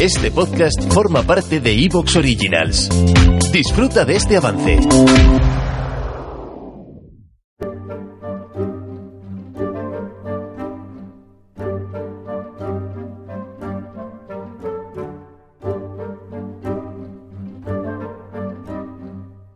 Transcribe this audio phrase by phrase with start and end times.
[0.00, 2.90] Este podcast forma parte de Evox Originals.
[3.50, 4.78] Disfruta de este avance.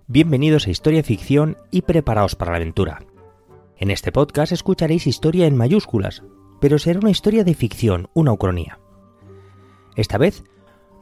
[0.06, 3.00] Bienvenidos a Historia Ficción y preparaos para la aventura.
[3.76, 6.22] En este podcast escucharéis historia en mayúsculas,
[6.60, 8.78] pero será una historia de ficción, una ucronía.
[9.96, 10.44] Esta vez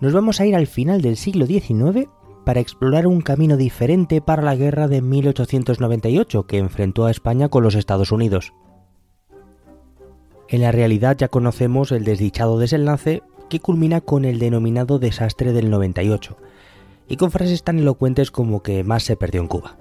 [0.00, 2.08] nos vamos a ir al final del siglo XIX
[2.44, 7.62] para explorar un camino diferente para la guerra de 1898 que enfrentó a España con
[7.62, 8.54] los Estados Unidos.
[10.48, 15.68] En la realidad ya conocemos el desdichado desenlace que culmina con el denominado desastre del
[15.70, 16.36] 98,
[17.08, 19.76] y con frases tan elocuentes como que más se perdió en Cuba.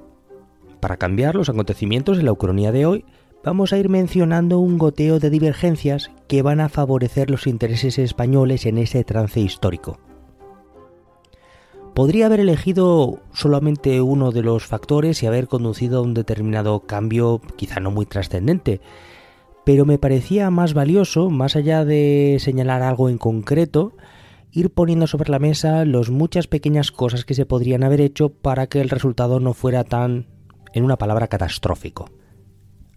[0.79, 3.05] Para cambiar los acontecimientos de la ucronía de hoy,
[3.47, 8.65] vamos a ir mencionando un goteo de divergencias que van a favorecer los intereses españoles
[8.65, 9.99] en ese trance histórico.
[11.93, 17.39] Podría haber elegido solamente uno de los factores y haber conducido a un determinado cambio
[17.55, 18.81] quizá no muy trascendente,
[19.63, 23.93] pero me parecía más valioso, más allá de señalar algo en concreto,
[24.51, 28.67] ir poniendo sobre la mesa las muchas pequeñas cosas que se podrían haber hecho para
[28.67, 30.27] que el resultado no fuera tan,
[30.73, 32.09] en una palabra, catastrófico.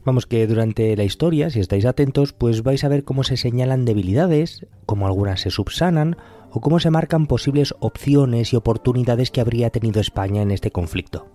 [0.05, 3.85] Vamos que durante la historia, si estáis atentos, pues vais a ver cómo se señalan
[3.85, 6.17] debilidades, cómo algunas se subsanan
[6.51, 11.29] o cómo se marcan posibles opciones y oportunidades que habría tenido España en este conflicto.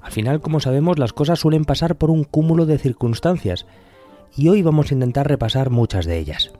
[0.00, 3.66] Al final, como sabemos, las cosas suelen pasar por un cúmulo de circunstancias,
[4.34, 6.52] y hoy vamos a intentar repasar muchas de ellas.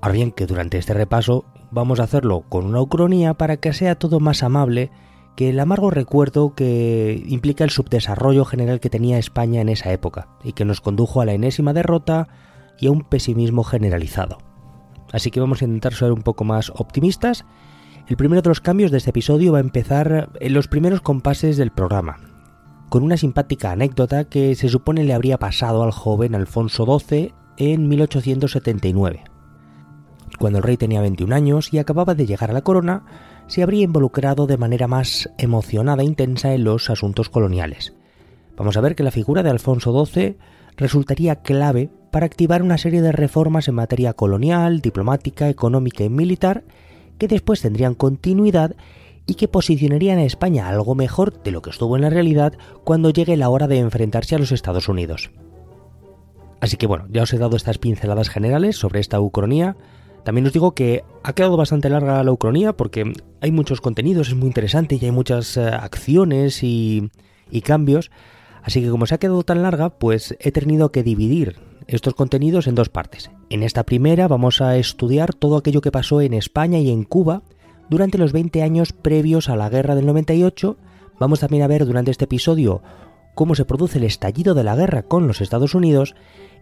[0.00, 3.96] Ahora bien, que durante este repaso vamos a hacerlo con una ucronía para que sea
[3.96, 4.90] todo más amable
[5.40, 10.28] que el amargo recuerdo que implica el subdesarrollo general que tenía España en esa época
[10.44, 12.28] y que nos condujo a la enésima derrota
[12.78, 14.36] y a un pesimismo generalizado.
[15.14, 17.46] Así que vamos a intentar ser un poco más optimistas.
[18.06, 21.56] El primero de los cambios de este episodio va a empezar en los primeros compases
[21.56, 22.18] del programa,
[22.90, 27.88] con una simpática anécdota que se supone le habría pasado al joven Alfonso XII en
[27.88, 29.24] 1879.
[30.38, 33.04] Cuando el rey tenía 21 años y acababa de llegar a la corona,
[33.50, 37.94] se habría involucrado de manera más emocionada e intensa en los asuntos coloniales.
[38.56, 40.36] Vamos a ver que la figura de Alfonso XII
[40.76, 46.62] resultaría clave para activar una serie de reformas en materia colonial, diplomática, económica y militar
[47.18, 48.76] que después tendrían continuidad
[49.26, 52.52] y que posicionarían a España algo mejor de lo que estuvo en la realidad
[52.84, 55.32] cuando llegue la hora de enfrentarse a los Estados Unidos.
[56.60, 59.76] Así que bueno, ya os he dado estas pinceladas generales sobre esta ucronía,
[60.24, 64.34] también os digo que ha quedado bastante larga la ucronía porque hay muchos contenidos, es
[64.34, 67.10] muy interesante y hay muchas eh, acciones y,
[67.50, 68.10] y cambios.
[68.62, 72.66] Así que como se ha quedado tan larga, pues he tenido que dividir estos contenidos
[72.66, 73.30] en dos partes.
[73.48, 77.42] En esta primera vamos a estudiar todo aquello que pasó en España y en Cuba
[77.88, 80.76] durante los 20 años previos a la guerra del 98.
[81.18, 82.82] Vamos también a ver durante este episodio
[83.34, 86.14] cómo se produce el estallido de la guerra con los Estados Unidos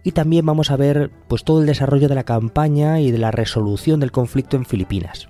[0.03, 3.31] y también vamos a ver pues todo el desarrollo de la campaña y de la
[3.31, 5.29] resolución del conflicto en Filipinas.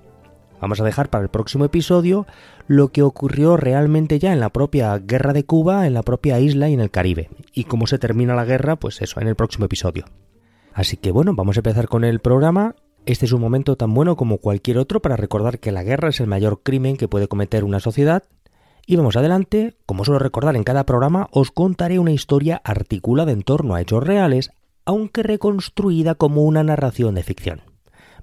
[0.61, 2.27] Vamos a dejar para el próximo episodio
[2.67, 6.69] lo que ocurrió realmente ya en la propia guerra de Cuba, en la propia isla
[6.69, 9.65] y en el Caribe, y cómo se termina la guerra, pues eso, en el próximo
[9.65, 10.05] episodio.
[10.73, 12.75] Así que bueno, vamos a empezar con el programa.
[13.05, 16.19] Este es un momento tan bueno como cualquier otro para recordar que la guerra es
[16.19, 18.23] el mayor crimen que puede cometer una sociedad.
[18.89, 23.43] Y vamos adelante, como suelo recordar en cada programa, os contaré una historia articulada en
[23.43, 24.49] torno a hechos reales,
[24.83, 27.61] aunque reconstruida como una narración de ficción.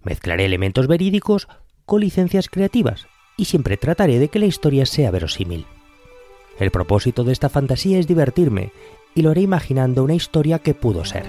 [0.02, 1.46] Mezclaré elementos verídicos
[1.84, 3.06] con licencias creativas
[3.36, 5.66] y siempre trataré de que la historia sea verosímil.
[6.58, 8.72] El propósito de esta fantasía es divertirme
[9.14, 11.26] y lo haré imaginando una historia que pudo ser.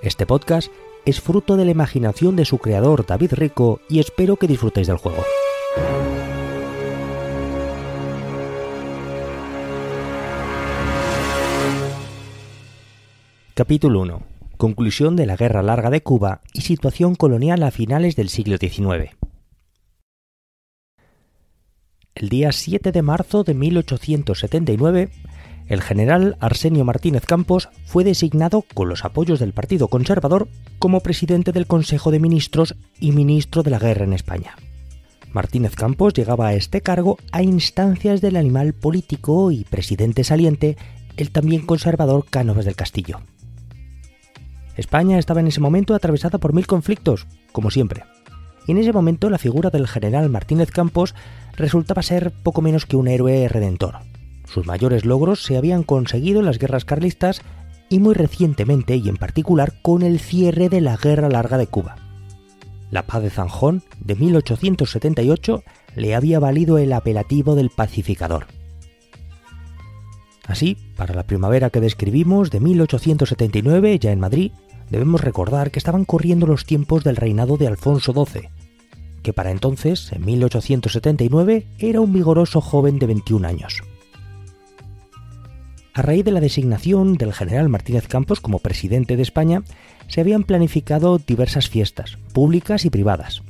[0.00, 0.70] Este podcast
[1.04, 4.98] es fruto de la imaginación de su creador David Rico y espero que disfrutéis del
[4.98, 5.24] juego.
[13.60, 14.22] Capítulo 1
[14.56, 19.10] conclusión de la Guerra Larga de Cuba y situación colonial a finales del siglo XIX.
[22.14, 25.10] El día 7 de marzo de 1879,
[25.68, 30.48] el general Arsenio Martínez Campos fue designado con los apoyos del Partido Conservador
[30.78, 34.56] como presidente del Consejo de Ministros y ministro de la Guerra en España.
[35.34, 40.78] Martínez Campos llegaba a este cargo a instancias del animal político y presidente saliente,
[41.18, 43.20] el también conservador Cánovas del Castillo.
[44.76, 48.04] España estaba en ese momento atravesada por mil conflictos, como siempre.
[48.66, 51.14] Y en ese momento la figura del general Martínez Campos
[51.56, 53.98] resultaba ser poco menos que un héroe redentor.
[54.46, 57.42] Sus mayores logros se habían conseguido en las guerras carlistas
[57.88, 61.96] y muy recientemente y en particular con el cierre de la Guerra Larga de Cuba.
[62.90, 65.62] La paz de Zanjón de 1878
[65.96, 68.46] le había valido el apelativo del pacificador.
[70.50, 74.50] Así, para la primavera que describimos de 1879, ya en Madrid,
[74.90, 78.48] debemos recordar que estaban corriendo los tiempos del reinado de Alfonso XII,
[79.22, 83.80] que para entonces, en 1879, era un vigoroso joven de 21 años.
[85.94, 89.62] A raíz de la designación del general Martínez Campos como presidente de España,
[90.08, 93.42] se habían planificado diversas fiestas, públicas y privadas.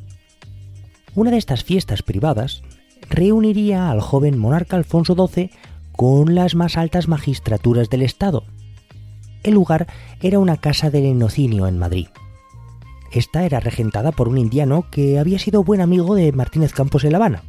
[1.15, 2.63] Una de estas fiestas privadas
[3.09, 5.51] reuniría al joven monarca Alfonso XII
[6.01, 8.45] con las más altas magistraturas del Estado.
[9.43, 9.87] El lugar
[10.23, 12.07] era una casa del enocinio en Madrid.
[13.13, 17.13] Esta era regentada por un indiano que había sido buen amigo de Martínez Campos en
[17.13, 17.43] La Habana.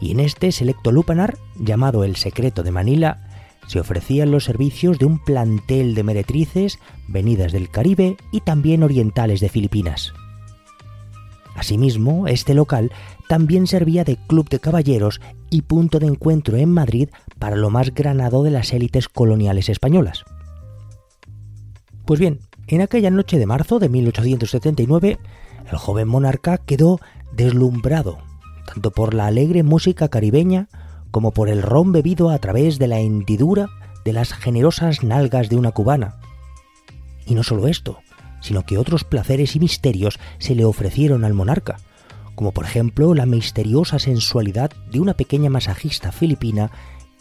[0.00, 3.28] Y en este selecto lupanar, llamado El Secreto de Manila,
[3.66, 9.40] se ofrecían los servicios de un plantel de meretrices venidas del Caribe y también orientales
[9.40, 10.14] de Filipinas.
[11.54, 12.92] Asimismo, este local
[13.28, 15.20] también servía de club de caballeros
[15.50, 20.24] y punto de encuentro en Madrid para lo más granado de las élites coloniales españolas.
[22.04, 25.18] Pues bien, en aquella noche de marzo de 1879,
[25.70, 27.00] el joven monarca quedó
[27.32, 28.18] deslumbrado,
[28.66, 30.68] tanto por la alegre música caribeña
[31.10, 33.68] como por el ron bebido a través de la hendidura
[34.04, 36.16] de las generosas nalgas de una cubana.
[37.26, 37.98] Y no solo esto,
[38.40, 41.76] sino que otros placeres y misterios se le ofrecieron al monarca,
[42.38, 46.70] como por ejemplo la misteriosa sensualidad de una pequeña masajista filipina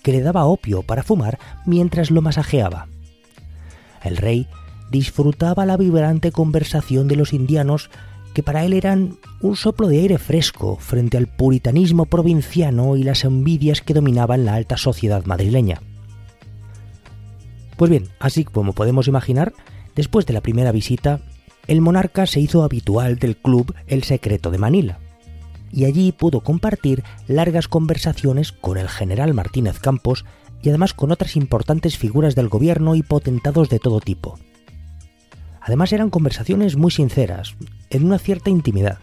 [0.03, 2.87] que le daba opio para fumar mientras lo masajeaba.
[4.03, 4.47] El rey
[4.91, 7.89] disfrutaba la vibrante conversación de los indianos
[8.35, 13.23] que para él eran un soplo de aire fresco frente al puritanismo provinciano y las
[13.23, 15.81] envidias que dominaban la alta sociedad madrileña.
[17.75, 19.53] Pues bien, así como podemos imaginar,
[19.95, 21.21] después de la primera visita,
[21.65, 24.99] el monarca se hizo habitual del club El Secreto de Manila,
[25.71, 30.25] y allí pudo compartir largas conversaciones con el general Martínez Campos
[30.61, 34.39] y además con otras importantes figuras del gobierno y potentados de todo tipo.
[35.61, 37.55] Además eran conversaciones muy sinceras,
[37.89, 38.99] en una cierta intimidad.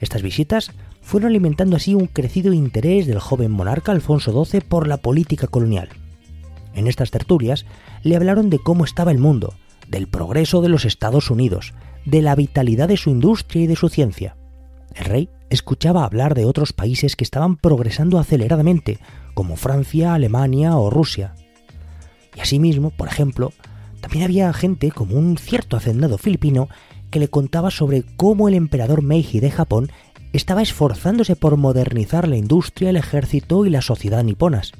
[0.00, 0.70] Estas visitas
[1.00, 5.88] fueron alimentando así un crecido interés del joven monarca Alfonso XII por la política colonial.
[6.74, 7.66] En estas tertulias
[8.02, 9.54] le hablaron de cómo estaba el mundo,
[9.88, 11.74] del progreso de los Estados Unidos,
[12.04, 14.36] de la vitalidad de su industria y de su ciencia.
[14.94, 18.98] El rey escuchaba hablar de otros países que estaban progresando aceleradamente,
[19.34, 21.34] como Francia, Alemania o Rusia.
[22.34, 23.52] Y asimismo, por ejemplo,
[24.00, 26.68] también había gente como un cierto hacendado filipino
[27.10, 29.90] que le contaba sobre cómo el emperador Meiji de Japón
[30.32, 34.72] estaba esforzándose por modernizar la industria, el ejército y la sociedad niponas.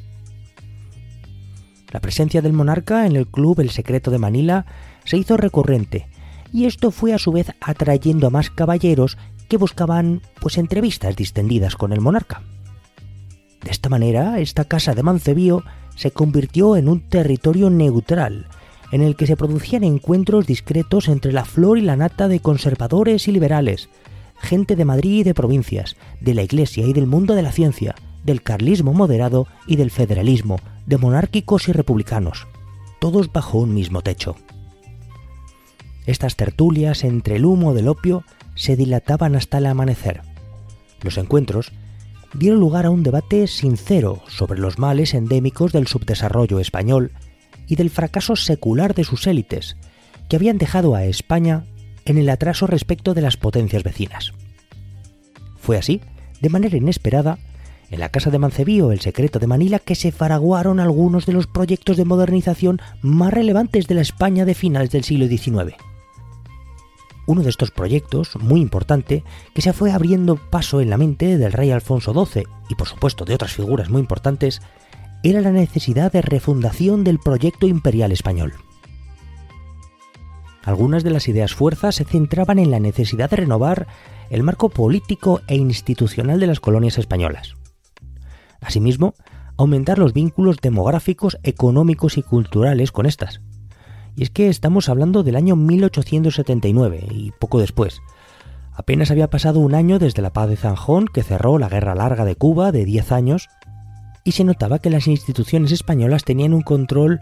[1.91, 4.65] La presencia del monarca en el club El Secreto de Manila
[5.05, 6.09] se hizo recurrente,
[6.51, 9.19] y esto fue a su vez atrayendo a más caballeros
[9.49, 12.43] que buscaban pues entrevistas distendidas con el monarca.
[13.63, 15.63] De esta manera, esta casa de Mancebío
[15.97, 18.47] se convirtió en un territorio neutral,
[18.91, 23.29] en el que se producían encuentros discretos entre la flor y la nata de conservadores
[23.29, 23.89] y liberales,
[24.41, 27.95] gente de Madrid y de provincias, de la Iglesia y del mundo de la ciencia,
[28.25, 32.47] del carlismo moderado y del federalismo, de monárquicos y republicanos,
[33.01, 34.37] todos bajo un mismo techo.
[36.07, 40.23] Estas tertulias entre el humo del opio se dilataban hasta el amanecer.
[41.03, 41.73] Los encuentros
[42.35, 47.13] dieron lugar a un debate sincero sobre los males endémicos del subdesarrollo español
[47.67, 49.77] y del fracaso secular de sus élites,
[50.29, 51.67] que habían dejado a España
[52.05, 54.33] en el atraso respecto de las potencias vecinas.
[55.59, 56.01] Fue así,
[56.41, 57.39] de manera inesperada,
[57.91, 61.47] en la casa de Mancebío, el secreto de Manila, que se faraguaron algunos de los
[61.47, 65.77] proyectos de modernización más relevantes de la España de finales del siglo XIX.
[67.27, 69.25] Uno de estos proyectos, muy importante,
[69.55, 73.25] que se fue abriendo paso en la mente del rey Alfonso XII y por supuesto
[73.25, 74.61] de otras figuras muy importantes,
[75.23, 78.55] era la necesidad de refundación del proyecto imperial español.
[80.65, 83.87] Algunas de las ideas fuerzas se centraban en la necesidad de renovar
[84.31, 87.55] el marco político e institucional de las colonias españolas.
[88.61, 89.15] Asimismo,
[89.57, 93.41] aumentar los vínculos demográficos, económicos y culturales con estas.
[94.17, 98.01] Y es que estamos hablando del año 1879 y poco después.
[98.75, 102.25] Apenas había pasado un año desde la paz de Zanjón, que cerró la Guerra Larga
[102.25, 103.49] de Cuba de 10 años,
[104.25, 107.21] y se notaba que las instituciones españolas tenían un control,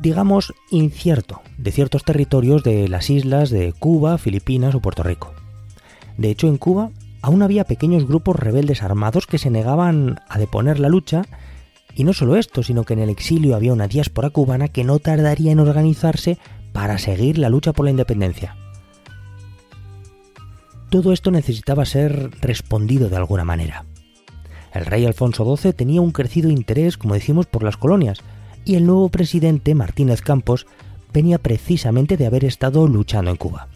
[0.00, 5.32] digamos, incierto de ciertos territorios de las islas de Cuba, Filipinas o Puerto Rico.
[6.16, 6.90] De hecho, en Cuba
[7.22, 11.22] aún había pequeños grupos rebeldes armados que se negaban a deponer la lucha,
[11.98, 15.00] y no solo esto, sino que en el exilio había una diáspora cubana que no
[15.00, 16.38] tardaría en organizarse
[16.72, 18.56] para seguir la lucha por la independencia.
[20.90, 23.84] Todo esto necesitaba ser respondido de alguna manera.
[24.72, 28.20] El rey Alfonso XII tenía un crecido interés, como decimos, por las colonias,
[28.64, 30.68] y el nuevo presidente, Martínez Campos,
[31.12, 33.66] venía precisamente de haber estado luchando en Cuba.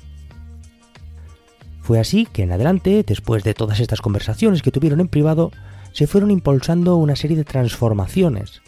[1.80, 5.50] Fue así que en adelante, después de todas estas conversaciones que tuvieron en privado,
[5.92, 8.62] se fueron impulsando una serie de transformaciones,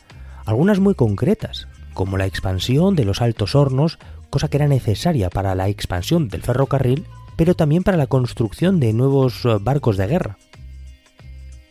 [0.45, 3.99] algunas muy concretas, como la expansión de los altos hornos,
[4.31, 8.93] cosa que era necesaria para la expansión del ferrocarril, pero también para la construcción de
[8.93, 10.39] nuevos eh, barcos de guerra.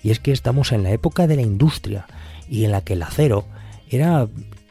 [0.02, 2.06] Y es que estamos en la época de la industria,
[2.50, 3.46] y en la que el acero
[3.90, 4.28] era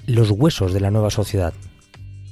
[0.07, 1.55] los huesos de la nueva sociedad.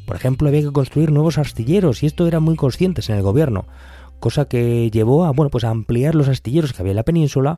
[0.06, 3.66] Por ejemplo, había que construir nuevos astilleros, y esto era muy conscientes en el gobierno,
[4.18, 7.56] cosa que llevó a, bueno, pues a ampliar los astilleros que había en la península,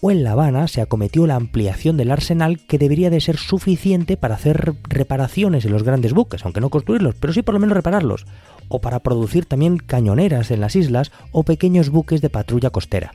[0.00, 4.16] o en La Habana se acometió la ampliación del arsenal que debería de ser suficiente
[4.16, 7.76] para hacer reparaciones en los grandes buques, aunque no construirlos, pero sí por lo menos
[7.76, 8.26] repararlos,
[8.68, 13.12] o para producir también cañoneras en las islas o pequeños buques de patrulla costera.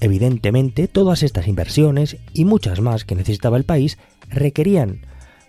[0.00, 5.00] Evidentemente, todas estas inversiones y muchas más que necesitaba el país requerían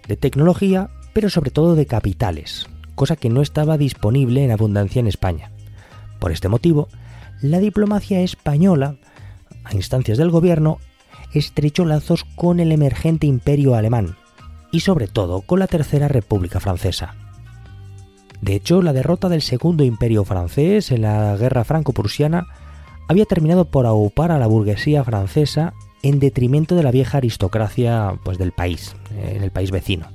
[0.07, 5.07] de tecnología, pero sobre todo de capitales, cosa que no estaba disponible en abundancia en
[5.07, 5.51] España.
[6.19, 6.87] Por este motivo,
[7.41, 8.95] la diplomacia española,
[9.63, 10.79] a instancias del gobierno,
[11.33, 14.15] estrechó lazos con el emergente imperio alemán
[14.71, 17.15] y sobre todo con la Tercera República Francesa.
[18.41, 22.47] De hecho, la derrota del Segundo Imperio francés en la Guerra Franco-Prusiana
[23.07, 25.73] había terminado por aupar a la burguesía francesa
[26.03, 30.07] en detrimento de la vieja aristocracia pues, del país, en el país vecino.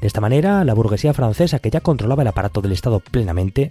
[0.00, 3.70] De esta manera, la burguesía francesa, que ya controlaba el aparato del Estado plenamente,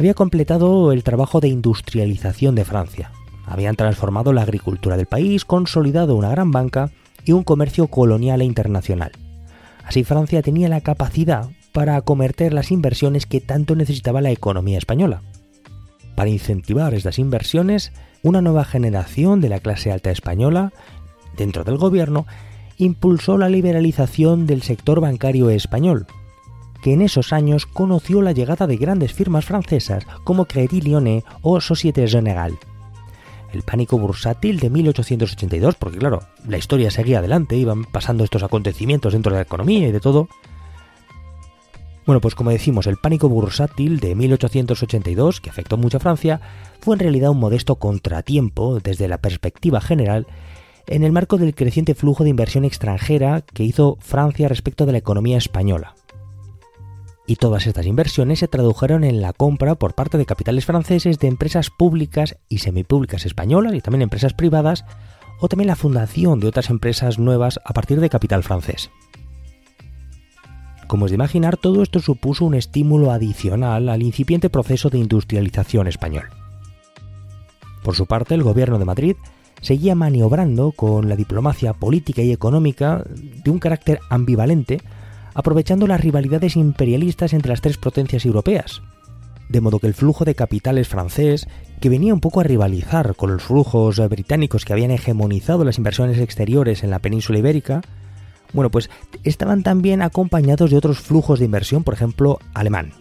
[0.00, 3.12] había completado el trabajo de industrialización de Francia.
[3.44, 6.90] Habían transformado la agricultura del país, consolidado una gran banca
[7.26, 9.12] y un comercio colonial e internacional.
[9.84, 15.20] Así Francia tenía la capacidad para acometer las inversiones que tanto necesitaba la economía española.
[16.14, 17.92] Para incentivar estas inversiones,
[18.22, 20.72] una nueva generación de la clase alta española,
[21.36, 22.26] dentro del gobierno,
[22.78, 26.06] impulsó la liberalización del sector bancario español,
[26.82, 31.60] que en esos años conoció la llegada de grandes firmas francesas como Crédit Lyonnais o
[31.60, 32.58] Société Générale.
[33.52, 39.12] El pánico bursátil de 1882, porque claro, la historia seguía adelante, iban pasando estos acontecimientos
[39.12, 40.28] dentro de la economía y de todo.
[42.06, 46.40] Bueno, pues como decimos, el pánico bursátil de 1882, que afectó mucho a Francia,
[46.80, 50.26] fue en realidad un modesto contratiempo desde la perspectiva general
[50.86, 54.98] en el marco del creciente flujo de inversión extranjera que hizo Francia respecto de la
[54.98, 55.94] economía española.
[57.30, 61.28] Y todas estas inversiones se tradujeron en la compra por parte de capitales franceses de
[61.28, 64.84] empresas públicas y semipúblicas españolas y también empresas privadas,
[65.38, 68.90] o también la fundación de otras empresas nuevas a partir de capital francés.
[70.88, 75.86] Como es de imaginar, todo esto supuso un estímulo adicional al incipiente proceso de industrialización
[75.86, 76.24] español.
[77.84, 79.14] Por su parte, el gobierno de Madrid
[79.60, 84.80] seguía maniobrando con la diplomacia política y económica de un carácter ambivalente,
[85.40, 88.82] aprovechando las rivalidades imperialistas entre las tres potencias europeas.
[89.48, 91.48] De modo que el flujo de capitales francés,
[91.80, 96.18] que venía un poco a rivalizar con los flujos británicos que habían hegemonizado las inversiones
[96.18, 97.82] exteriores en la península ibérica,
[98.52, 98.90] bueno, pues
[99.24, 102.92] estaban también acompañados de otros flujos de inversión, por ejemplo, alemán.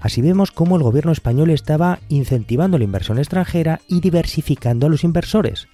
[0.00, 5.04] Así vemos cómo el gobierno español estaba incentivando la inversión extranjera y diversificando a los
[5.04, 5.68] inversores.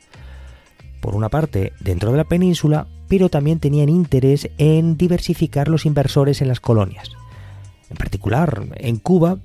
[1.01, 6.43] Por una parte, dentro de la península, pero también tenían interés en diversificar los inversores
[6.43, 7.11] en las colonias.
[7.91, 9.39] En particular, en Cuba,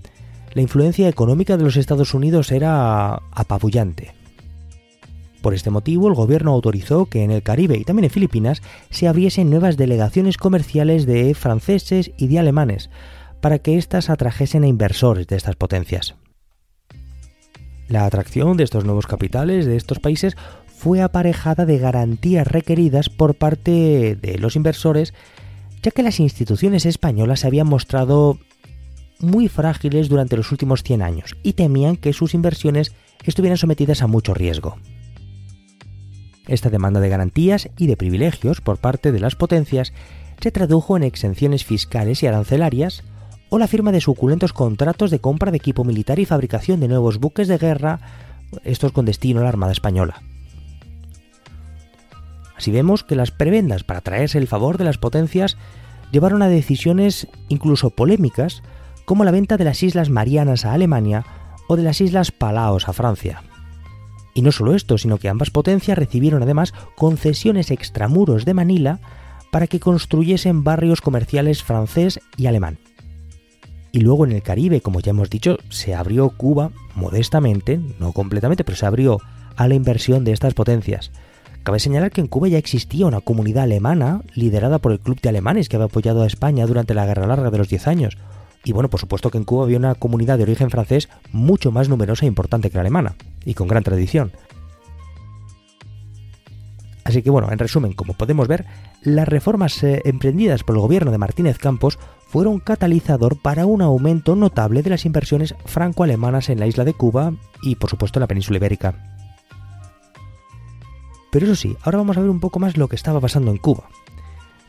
[0.53, 4.13] la influencia económica de los Estados Unidos era apabullante.
[5.41, 9.07] Por este motivo, el gobierno autorizó que en el Caribe y también en Filipinas se
[9.07, 12.89] abriesen nuevas delegaciones comerciales de franceses y de alemanes,
[13.41, 16.15] para que éstas atrajesen a inversores de estas potencias.
[17.87, 20.37] La atracción de estos nuevos capitales de estos países
[20.81, 25.13] fue aparejada de garantías requeridas por parte de los inversores,
[25.83, 28.39] ya que las instituciones españolas se habían mostrado
[29.19, 34.07] muy frágiles durante los últimos 100 años y temían que sus inversiones estuvieran sometidas a
[34.07, 34.77] mucho riesgo.
[36.47, 39.93] Esta demanda de garantías y de privilegios por parte de las potencias
[40.39, 43.03] se tradujo en exenciones fiscales y arancelarias
[43.49, 47.19] o la firma de suculentos contratos de compra de equipo militar y fabricación de nuevos
[47.19, 47.99] buques de guerra,
[48.63, 50.23] estos con destino a la Armada Española.
[52.61, 55.57] Así vemos que las prebendas para traerse el favor de las potencias
[56.11, 58.61] llevaron a decisiones incluso polémicas,
[59.03, 61.25] como la venta de las Islas Marianas a Alemania
[61.67, 63.41] o de las Islas Palaos a Francia.
[64.35, 68.99] Y no solo esto, sino que ambas potencias recibieron además concesiones extramuros de Manila
[69.51, 72.77] para que construyesen barrios comerciales francés y alemán.
[73.91, 78.63] Y luego en el Caribe, como ya hemos dicho, se abrió Cuba modestamente, no completamente,
[78.63, 79.17] pero se abrió
[79.55, 81.11] a la inversión de estas potencias.
[81.63, 85.29] Cabe señalar que en Cuba ya existía una comunidad alemana liderada por el Club de
[85.29, 88.17] Alemanes que había apoyado a España durante la Guerra Larga de los 10 años.
[88.63, 91.87] Y bueno, por supuesto que en Cuba había una comunidad de origen francés mucho más
[91.87, 93.15] numerosa e importante que la alemana,
[93.45, 94.31] y con gran tradición.
[97.03, 98.65] Así que bueno, en resumen, como podemos ver,
[99.03, 104.35] las reformas eh, emprendidas por el gobierno de Martínez Campos fueron catalizador para un aumento
[104.35, 108.27] notable de las inversiones franco-alemanas en la isla de Cuba y por supuesto en la
[108.27, 109.10] península ibérica.
[111.31, 113.57] Pero eso sí, ahora vamos a ver un poco más lo que estaba pasando en
[113.57, 113.89] Cuba.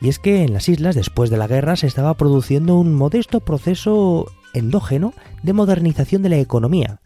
[0.00, 3.40] Y es que en las islas, después de la guerra, se estaba produciendo un modesto
[3.40, 7.00] proceso endógeno de modernización de la economía.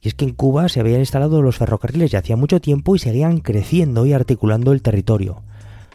[0.00, 2.98] Y es que en Cuba se habían instalado los ferrocarriles ya hacía mucho tiempo y
[2.98, 5.42] seguían creciendo y articulando el territorio.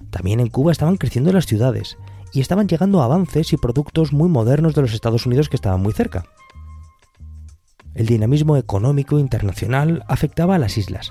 [0.09, 1.97] También en Cuba estaban creciendo las ciudades
[2.33, 5.93] y estaban llegando avances y productos muy modernos de los Estados Unidos que estaban muy
[5.93, 6.25] cerca.
[7.95, 11.09] El dinamismo económico internacional afectaba a las islas,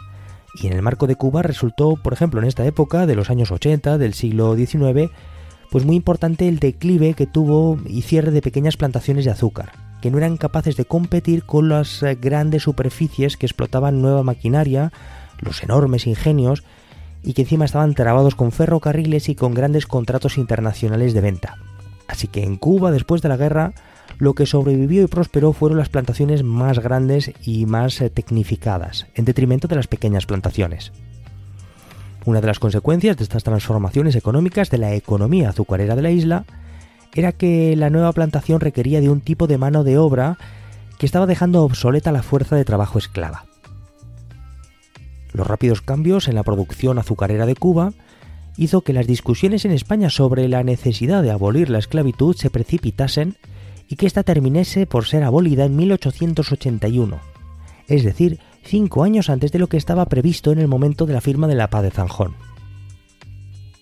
[0.60, 3.50] y en el marco de Cuba resultó, por ejemplo, en esta época de los años
[3.50, 5.10] 80 del siglo XIX,
[5.70, 10.10] pues muy importante el declive que tuvo y cierre de pequeñas plantaciones de azúcar, que
[10.10, 14.92] no eran capaces de competir con las eh, grandes superficies que explotaban nueva maquinaria,
[15.40, 16.64] los enormes ingenios,
[17.22, 21.56] y que encima estaban trabados con ferrocarriles y con grandes contratos internacionales de venta.
[22.06, 23.72] Así que en Cuba, después de la guerra,
[24.18, 29.24] lo que sobrevivió y prosperó fueron las plantaciones más grandes y más eh, tecnificadas, en
[29.24, 30.92] detrimento de las pequeñas plantaciones.
[32.24, 36.44] Una de las consecuencias de estas transformaciones económicas de la economía azucarera de la isla
[37.14, 40.38] era que la nueva plantación requería de un tipo de mano de obra
[40.98, 43.44] que estaba dejando obsoleta la fuerza de trabajo esclava.
[45.33, 47.92] Los rápidos cambios en la producción azucarera de Cuba
[48.57, 53.37] hizo que las discusiones en España sobre la necesidad de abolir la esclavitud se precipitasen
[53.88, 57.20] y que ésta terminase por ser abolida en 1881,
[57.88, 61.20] es decir, cinco años antes de lo que estaba previsto en el momento de la
[61.20, 62.35] firma de la paz de Zanjón.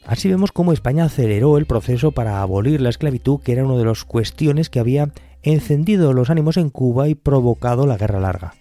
[0.06, 3.86] Así vemos cómo España aceleró el proceso para abolir la esclavitud, que era una de
[3.86, 5.12] las cuestiones que había
[5.42, 8.54] encendido los ánimos en Cuba y provocado la guerra larga.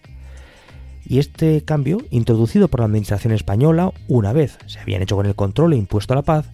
[1.06, 5.36] Y este cambio, introducido por la administración española, una vez se habían hecho con el
[5.36, 6.50] control e impuesto la paz,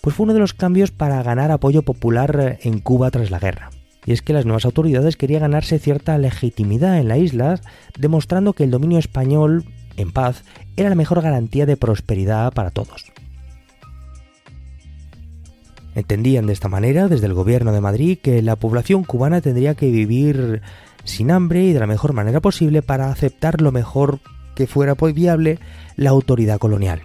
[0.00, 3.70] pues fue uno de los cambios para ganar apoyo popular en Cuba tras la guerra
[4.06, 7.60] y es que las nuevas autoridades querían ganarse cierta legitimidad en la isla,
[7.98, 9.64] demostrando que el dominio español
[9.96, 10.42] en paz
[10.76, 13.06] era la mejor garantía de prosperidad para todos.
[15.94, 19.90] Entendían de esta manera, desde el gobierno de Madrid, que la población cubana tendría que
[19.90, 20.60] vivir
[21.04, 24.18] sin hambre y de la mejor manera posible para aceptar lo mejor
[24.56, 25.58] que fuera viable
[25.96, 27.02] la autoridad colonial.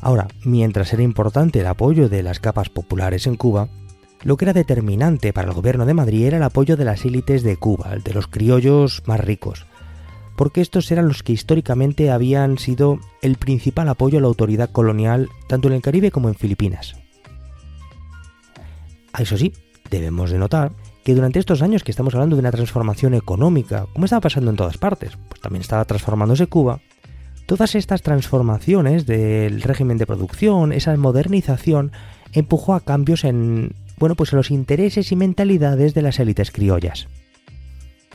[0.00, 3.68] Ahora, mientras era importante el apoyo de las capas populares en Cuba,
[4.24, 7.42] lo que era determinante para el gobierno de Madrid era el apoyo de las élites
[7.42, 9.66] de Cuba, de los criollos más ricos,
[10.36, 15.28] porque estos eran los que históricamente habían sido el principal apoyo a la autoridad colonial
[15.48, 16.96] tanto en el Caribe como en Filipinas.
[19.12, 19.52] A eso sí,
[19.90, 20.72] debemos de notar
[21.04, 24.56] que durante estos años que estamos hablando de una transformación económica, como estaba pasando en
[24.56, 26.80] todas partes, pues también estaba transformándose Cuba,
[27.46, 31.92] todas estas transformaciones del régimen de producción, esa modernización,
[32.32, 37.06] empujó a cambios en bueno, pues en los intereses y mentalidades de las élites criollas.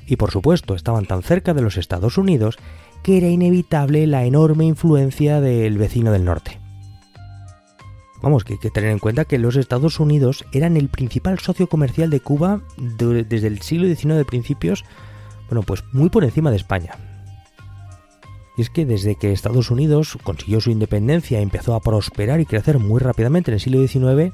[0.06, 2.58] Y por supuesto, estaban tan cerca de los Estados Unidos
[3.04, 6.60] que era inevitable la enorme influencia del vecino del norte.
[8.21, 11.67] Vamos, que hay que tener en cuenta que los Estados Unidos eran el principal socio
[11.67, 14.84] comercial de Cuba desde el siglo XIX de principios,
[15.47, 16.97] bueno, pues muy por encima de España.
[18.58, 22.45] Y es que desde que Estados Unidos consiguió su independencia y empezó a prosperar y
[22.45, 24.34] crecer muy rápidamente en el siglo XIX,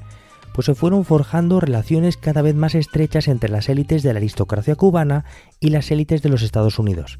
[0.54, 4.76] pues se fueron forjando relaciones cada vez más estrechas entre las élites de la aristocracia
[4.76, 5.24] cubana
[5.58, 7.18] y las élites de los Estados Unidos.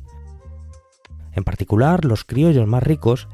[1.32, 3.26] En particular, los criollos más ricos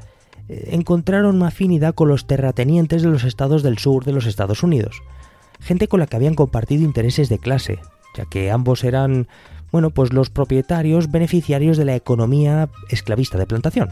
[0.49, 4.63] eh, encontraron una afinidad con los terratenientes de los estados del sur de los Estados
[4.63, 5.03] Unidos,
[5.59, 7.77] gente con la que habían compartido intereses de clase,
[8.17, 9.27] ya que ambos eran,
[9.71, 13.89] bueno, pues los propietarios beneficiarios de la economía esclavista de plantación.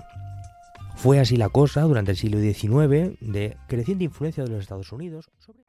[0.96, 5.30] Fue así la cosa durante el siglo XIX de creciente influencia de los Estados Unidos
[5.38, 5.69] sobre...